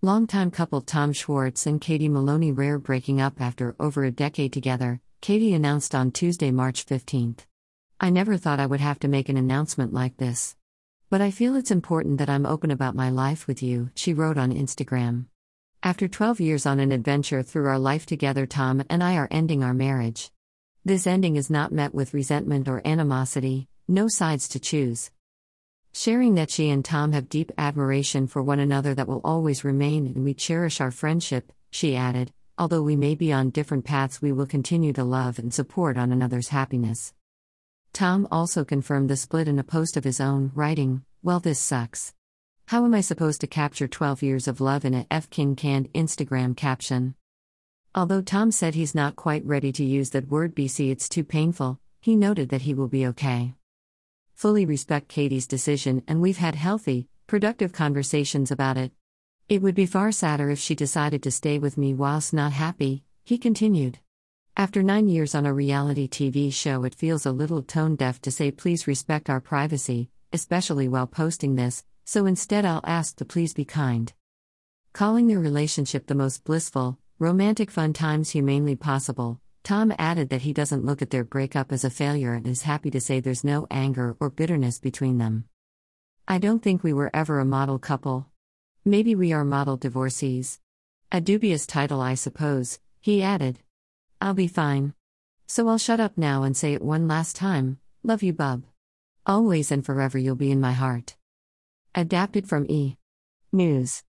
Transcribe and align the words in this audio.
Longtime 0.00 0.52
couple 0.52 0.80
Tom 0.80 1.12
Schwartz 1.12 1.66
and 1.66 1.80
Katie 1.80 2.08
Maloney 2.08 2.52
Rare 2.52 2.78
breaking 2.78 3.20
up 3.20 3.40
after 3.40 3.74
over 3.80 4.04
a 4.04 4.12
decade 4.12 4.52
together, 4.52 5.00
Katie 5.20 5.54
announced 5.54 5.92
on 5.92 6.12
Tuesday, 6.12 6.52
March 6.52 6.86
15th. 6.86 7.40
I 7.98 8.10
never 8.10 8.36
thought 8.36 8.60
I 8.60 8.66
would 8.66 8.78
have 8.78 9.00
to 9.00 9.08
make 9.08 9.28
an 9.28 9.36
announcement 9.36 9.92
like 9.92 10.16
this. 10.16 10.54
But 11.10 11.20
I 11.20 11.32
feel 11.32 11.56
it's 11.56 11.72
important 11.72 12.18
that 12.18 12.30
I'm 12.30 12.46
open 12.46 12.70
about 12.70 12.94
my 12.94 13.10
life 13.10 13.48
with 13.48 13.60
you, 13.60 13.90
she 13.96 14.14
wrote 14.14 14.38
on 14.38 14.52
Instagram. 14.54 15.24
After 15.82 16.06
12 16.06 16.38
years 16.38 16.64
on 16.64 16.78
an 16.78 16.92
adventure 16.92 17.42
through 17.42 17.66
our 17.66 17.80
life 17.80 18.06
together, 18.06 18.46
Tom 18.46 18.84
and 18.88 19.02
I 19.02 19.16
are 19.16 19.26
ending 19.32 19.64
our 19.64 19.74
marriage. 19.74 20.30
This 20.84 21.08
ending 21.08 21.34
is 21.34 21.50
not 21.50 21.72
met 21.72 21.92
with 21.92 22.14
resentment 22.14 22.68
or 22.68 22.86
animosity, 22.86 23.66
no 23.88 24.06
sides 24.06 24.46
to 24.50 24.60
choose. 24.60 25.10
Sharing 26.00 26.36
that 26.36 26.52
she 26.52 26.70
and 26.70 26.84
Tom 26.84 27.10
have 27.10 27.28
deep 27.28 27.50
admiration 27.58 28.28
for 28.28 28.40
one 28.40 28.60
another 28.60 28.94
that 28.94 29.08
will 29.08 29.20
always 29.24 29.64
remain 29.64 30.06
and 30.06 30.22
we 30.22 30.32
cherish 30.32 30.80
our 30.80 30.92
friendship, 30.92 31.52
she 31.72 31.96
added, 31.96 32.32
although 32.56 32.82
we 32.82 32.94
may 32.94 33.16
be 33.16 33.32
on 33.32 33.50
different 33.50 33.84
paths, 33.84 34.22
we 34.22 34.30
will 34.30 34.46
continue 34.46 34.92
to 34.92 35.02
love 35.02 35.40
and 35.40 35.52
support 35.52 35.96
one 35.96 36.12
another's 36.12 36.50
happiness. 36.50 37.14
Tom 37.92 38.28
also 38.30 38.64
confirmed 38.64 39.10
the 39.10 39.16
split 39.16 39.48
in 39.48 39.58
a 39.58 39.64
post 39.64 39.96
of 39.96 40.04
his 40.04 40.20
own, 40.20 40.52
writing, 40.54 41.02
Well, 41.24 41.40
this 41.40 41.58
sucks. 41.58 42.14
How 42.68 42.84
am 42.84 42.94
I 42.94 43.00
supposed 43.00 43.40
to 43.40 43.48
capture 43.48 43.88
12 43.88 44.22
years 44.22 44.46
of 44.46 44.60
love 44.60 44.84
in 44.84 44.94
a 44.94 45.04
F. 45.10 45.28
King 45.30 45.56
canned 45.56 45.92
Instagram 45.94 46.56
caption? 46.56 47.16
Although 47.92 48.22
Tom 48.22 48.52
said 48.52 48.76
he's 48.76 48.94
not 48.94 49.16
quite 49.16 49.44
ready 49.44 49.72
to 49.72 49.84
use 49.84 50.10
that 50.10 50.28
word 50.28 50.54
BC, 50.54 50.92
it's 50.92 51.08
too 51.08 51.24
painful, 51.24 51.80
he 52.00 52.14
noted 52.14 52.50
that 52.50 52.62
he 52.62 52.72
will 52.72 52.86
be 52.86 53.04
okay 53.04 53.54
fully 54.38 54.64
respect 54.64 55.08
Katie's 55.08 55.48
decision, 55.48 56.00
and 56.06 56.20
we've 56.20 56.36
had 56.36 56.54
healthy, 56.54 57.08
productive 57.26 57.72
conversations 57.72 58.52
about 58.52 58.76
it. 58.76 58.92
It 59.48 59.62
would 59.62 59.74
be 59.74 59.84
far 59.84 60.12
sadder 60.12 60.48
if 60.48 60.60
she 60.60 60.76
decided 60.76 61.24
to 61.24 61.32
stay 61.32 61.58
with 61.58 61.76
me 61.76 61.92
whilst 61.92 62.32
not 62.32 62.52
happy, 62.52 63.02
he 63.24 63.36
continued. 63.36 63.98
After 64.56 64.80
nine 64.80 65.08
years 65.08 65.34
on 65.34 65.44
a 65.44 65.52
reality 65.52 66.06
TV 66.06 66.52
show, 66.52 66.84
it 66.84 66.94
feels 66.94 67.26
a 67.26 67.32
little 67.32 67.64
tone 67.64 67.96
deaf 67.96 68.22
to 68.22 68.30
say 68.30 68.52
please 68.52 68.86
respect 68.86 69.28
our 69.28 69.40
privacy, 69.40 70.08
especially 70.32 70.86
while 70.86 71.08
posting 71.08 71.56
this, 71.56 71.82
so 72.04 72.24
instead 72.24 72.64
I'll 72.64 72.84
ask 72.84 73.16
to 73.16 73.24
please 73.24 73.54
be 73.54 73.64
kind. 73.64 74.12
Calling 74.92 75.26
their 75.26 75.40
relationship 75.40 76.06
the 76.06 76.14
most 76.14 76.44
blissful, 76.44 76.96
romantic 77.18 77.72
fun 77.72 77.92
times 77.92 78.30
humanely 78.30 78.76
possible, 78.76 79.40
Tom 79.68 79.92
added 79.98 80.30
that 80.30 80.40
he 80.40 80.54
doesn't 80.54 80.86
look 80.86 81.02
at 81.02 81.10
their 81.10 81.24
breakup 81.24 81.72
as 81.72 81.84
a 81.84 81.90
failure 81.90 82.32
and 82.32 82.46
is 82.46 82.62
happy 82.62 82.90
to 82.90 83.02
say 83.02 83.20
there's 83.20 83.44
no 83.44 83.66
anger 83.70 84.16
or 84.18 84.30
bitterness 84.30 84.78
between 84.78 85.18
them. 85.18 85.44
I 86.26 86.38
don't 86.38 86.62
think 86.62 86.82
we 86.82 86.94
were 86.94 87.10
ever 87.12 87.38
a 87.38 87.44
model 87.44 87.78
couple. 87.78 88.28
Maybe 88.86 89.14
we 89.14 89.34
are 89.34 89.44
model 89.44 89.76
divorcees. 89.76 90.58
A 91.12 91.20
dubious 91.20 91.66
title, 91.66 92.00
I 92.00 92.14
suppose, 92.14 92.78
he 93.02 93.22
added. 93.22 93.58
I'll 94.22 94.32
be 94.32 94.48
fine. 94.48 94.94
So 95.46 95.68
I'll 95.68 95.76
shut 95.76 96.00
up 96.00 96.16
now 96.16 96.44
and 96.44 96.56
say 96.56 96.72
it 96.72 96.80
one 96.80 97.06
last 97.06 97.36
time 97.36 97.78
love 98.02 98.22
you, 98.22 98.32
bub. 98.32 98.62
Always 99.26 99.70
and 99.70 99.84
forever 99.84 100.16
you'll 100.16 100.34
be 100.34 100.50
in 100.50 100.62
my 100.62 100.72
heart. 100.72 101.14
Adapted 101.94 102.48
from 102.48 102.64
E! 102.70 102.96
News. 103.52 104.02